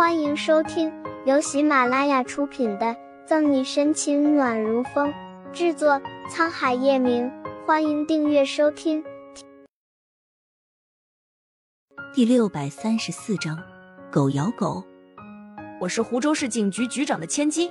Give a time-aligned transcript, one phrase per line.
[0.00, 0.90] 欢迎收听
[1.26, 2.86] 由喜马拉雅出品的
[3.26, 5.12] 《赠你深情暖如风》，
[5.52, 7.30] 制作沧海夜明。
[7.66, 9.04] 欢迎订阅收听。
[12.14, 13.62] 第六百三十四章，
[14.10, 14.82] 狗咬狗。
[15.78, 17.70] 我是湖州市警局局长的千金，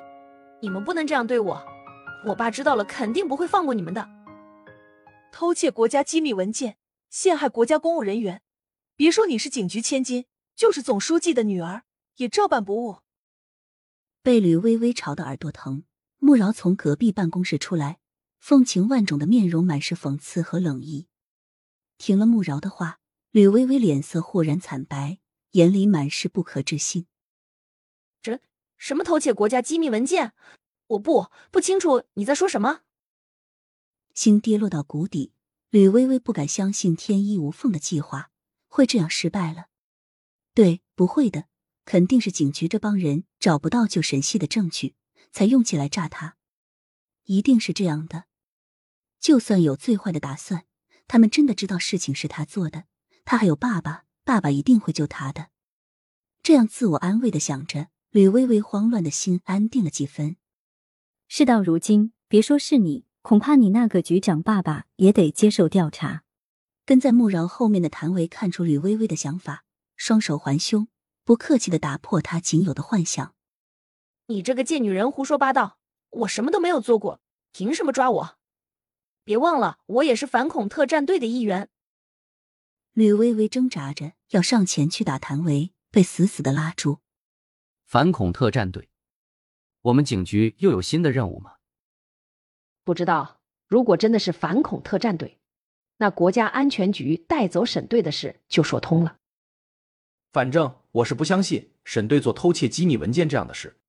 [0.61, 1.59] 你们不能这样对我。
[2.27, 4.07] 我爸知道了，肯定不会放过你们的。
[5.31, 6.77] 偷窃国家机密文件，
[7.09, 8.43] 陷害国家公务人员，
[8.95, 10.25] 别说你是警局千金，
[10.55, 11.81] 就是总书记的女儿。
[12.19, 12.99] 也照办不误。
[14.21, 15.83] 被吕微微吵得耳朵疼，
[16.17, 17.99] 穆饶从隔壁办公室出来，
[18.39, 21.07] 风情万种的面容满是讽刺和冷意。
[21.97, 22.99] 听了穆饶的话，
[23.31, 25.19] 吕微微脸色豁然惨白，
[25.51, 27.07] 眼里满是不可置信。
[28.21, 28.41] 这
[28.77, 30.33] 什么偷窃国家机密文件？
[30.87, 32.81] 我不不清楚你在说什么。
[34.13, 35.31] 心跌落到谷底，
[35.69, 38.31] 吕微微不敢相信天衣无缝的计划
[38.67, 39.67] 会这样失败了。
[40.53, 41.45] 对，不会的。
[41.89, 44.93] 肯定是警局这帮人找不到救沈西的证据，
[45.31, 46.35] 才用起来炸他。
[47.23, 48.25] 一定是这样的。
[49.19, 50.65] 就算有最坏的打算，
[51.07, 52.83] 他们真的知道事情是他做的，
[53.25, 55.47] 他还有爸爸，爸爸一定会救他的。
[56.43, 60.35] 这样自我安慰的想着，吕微微慌乱的心安定了几分。
[61.27, 66.23] 事到如今，别说是你，恐怕你那个局长爸爸也得接受调查。
[66.85, 70.87] 跟在穆饶后面的谭维看出吕微微的想法，双手环胸。
[71.29, 73.35] 不客气的打破他仅有的幻想。
[74.25, 75.77] 你这个贱女人胡说八道！
[76.09, 78.39] 我什么都没有做过，凭什么抓我？
[79.23, 81.69] 别忘了，我也是反恐特战队的一员。
[82.93, 86.97] 吕微微挣扎着要上前去打谭维，被死死的拉住。
[87.85, 88.89] 反恐特战队，
[89.81, 91.57] 我们警局又有新的任务吗？
[92.83, 93.39] 不知道。
[93.67, 95.39] 如果真的是反恐特战队，
[95.97, 99.19] 那国家安全局带走沈队的事就说通了。
[100.31, 103.79] 反正我是不相信沈队做偷窃机密文件这样的事，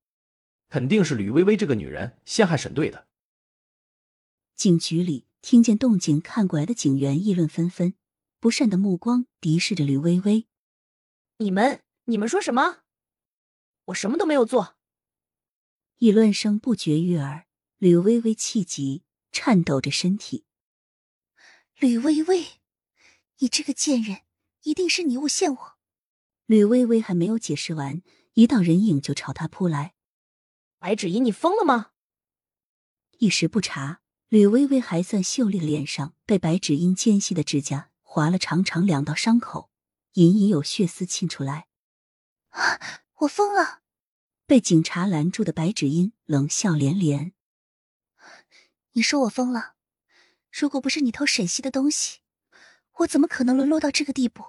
[0.69, 3.07] 肯定是吕薇薇这个女人陷害沈队的。
[4.55, 7.93] 警局里听见动静看过来的警员议论纷纷，
[8.39, 10.47] 不善的目光敌视着吕薇薇。
[11.37, 12.79] 你们你们说什么？
[13.85, 14.75] 我什么都没有做。
[15.97, 17.45] 议论声不绝于耳，
[17.77, 20.45] 吕薇薇气急，颤抖着身体。
[21.77, 22.45] 吕薇薇，
[23.37, 24.21] 你这个贱人，
[24.63, 25.70] 一定是你诬陷我！
[26.51, 28.01] 吕微微还没有解释完，
[28.33, 29.93] 一道人影就朝她扑来。
[30.79, 31.91] 白芷怡，你疯了吗？
[33.19, 39.69] 一时不察，吕微微还算秀丽的脸上被白芷英尖细的指甲划了长长两道伤口，
[40.15, 41.67] 隐隐有血丝沁出来。
[43.19, 43.79] 我疯了！
[44.45, 47.31] 被警察拦住的白芷英冷笑连连。
[48.91, 49.75] 你说我疯了？
[50.51, 52.19] 如果不是你偷沈西的东西，
[52.97, 54.43] 我怎么可能沦落到这个地步？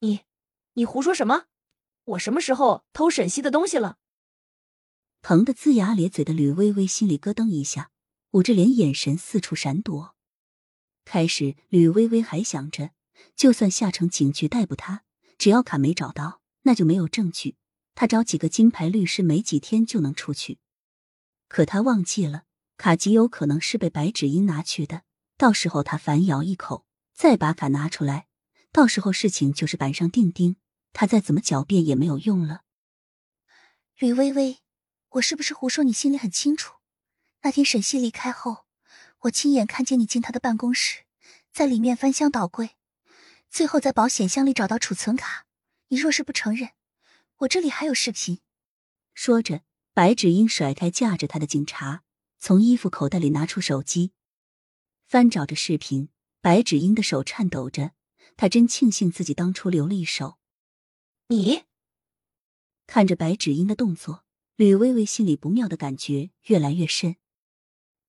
[0.00, 0.26] 你。
[0.74, 1.44] 你胡说什么？
[2.04, 3.98] 我什么时候偷沈西的东西了？
[5.22, 7.92] 疼得龇牙咧嘴的吕微微心里咯噔一下，
[8.32, 10.16] 捂着脸，眼神四处闪躲。
[11.04, 12.90] 开始，吕微微还想着，
[13.36, 15.04] 就算下城警局逮捕他，
[15.38, 17.56] 只要卡没找到，那就没有证据，
[17.94, 20.58] 他找几个金牌律师，没几天就能出去。
[21.48, 22.42] 可他忘记了，
[22.76, 25.04] 卡极有可能是被白芷音拿去的，
[25.38, 26.84] 到时候他反咬一口，
[27.14, 28.26] 再把卡拿出来，
[28.72, 30.56] 到时候事情就是板上钉钉。
[30.94, 32.62] 他再怎么狡辩也没有用了。
[33.96, 34.60] 吕微微，
[35.10, 35.84] 我是不是胡说？
[35.84, 36.76] 你心里很清楚。
[37.42, 38.64] 那天沈西离开后，
[39.22, 41.04] 我亲眼看见你进他的办公室，
[41.52, 42.76] 在里面翻箱倒柜，
[43.50, 45.46] 最后在保险箱里找到储存卡。
[45.88, 46.70] 你若是不承认，
[47.38, 48.40] 我这里还有视频。
[49.12, 49.62] 说着，
[49.92, 52.02] 白芷英甩开架着他的警察，
[52.38, 54.12] 从衣服口袋里拿出手机，
[55.06, 56.08] 翻找着视频。
[56.40, 57.92] 白芷英的手颤抖着，
[58.36, 60.38] 她真庆幸自己当初留了一手。
[61.28, 61.62] 你
[62.86, 64.24] 看着白芷英的动作，
[64.56, 67.16] 吕微微心里不妙的感觉越来越深。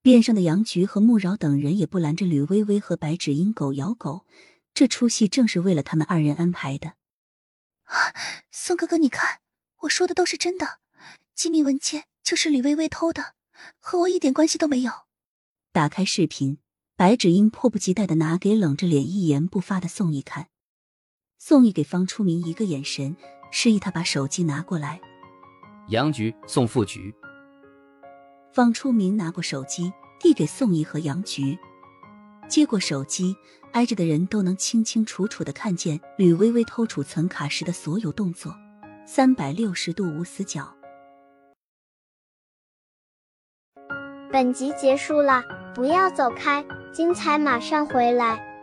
[0.01, 4.25] 边上的杨菊和穆饶等人也不拦着吕微微和白芷英狗咬狗，
[4.73, 6.95] 这出戏正是为了他们二人安排的。
[8.51, 9.39] 宋哥哥，你看，
[9.83, 10.79] 我说的都是真的，
[11.33, 13.35] 机密文件就是吕微微偷的，
[13.79, 14.91] 和我一点关系都没有。
[15.71, 16.57] 打开视频，
[16.97, 20.49] 白芷英迫不及待的拿给冷着脸一言不发的宋毅看。
[21.47, 23.15] 宋义给方初明一个眼神，
[23.51, 24.99] 示意他把手机拿过来。
[25.89, 27.13] 杨局，宋副局。
[28.51, 31.55] 方初明拿过手机，递给宋义和杨局。
[32.49, 33.35] 接过手机，
[33.73, 38.51] 挨着的人都能清清楚楚的看见吕微微偷储存卡时的所有动作，
[39.05, 40.75] 三百六十度无死角。
[44.31, 45.43] 本集结束了，
[45.75, 48.54] 不要走开，精彩马上回来。